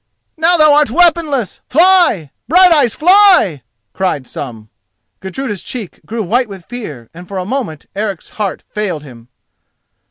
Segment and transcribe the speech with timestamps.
[0.35, 2.31] "Now thou art weaponless, fly!
[2.47, 3.61] Brighteyes; fly!"
[3.93, 4.71] cried some.
[5.19, 9.27] Gudruda's cheek grew white with fear, and for a moment Eric's heart failed him.